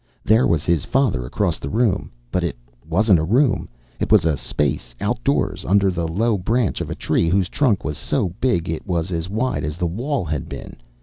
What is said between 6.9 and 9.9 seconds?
tree whose trunk was so big it was as wide as the